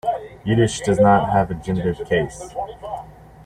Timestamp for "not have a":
0.99-1.53